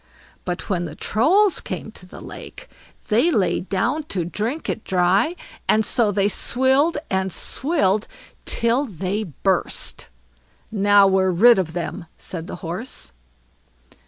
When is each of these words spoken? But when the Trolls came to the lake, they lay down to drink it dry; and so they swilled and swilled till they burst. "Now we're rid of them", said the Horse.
But 0.45 0.67
when 0.67 0.85
the 0.85 0.95
Trolls 0.95 1.61
came 1.63 1.91
to 1.91 2.07
the 2.07 2.21
lake, 2.21 2.67
they 3.09 3.29
lay 3.29 3.59
down 3.59 4.01
to 4.05 4.25
drink 4.25 4.67
it 4.67 4.83
dry; 4.83 5.35
and 5.67 5.85
so 5.85 6.11
they 6.11 6.27
swilled 6.27 6.97
and 7.11 7.31
swilled 7.31 8.07
till 8.43 8.85
they 8.85 9.25
burst. 9.25 10.09
"Now 10.71 11.05
we're 11.05 11.29
rid 11.29 11.59
of 11.59 11.73
them", 11.73 12.07
said 12.17 12.47
the 12.47 12.55
Horse. 12.65 13.11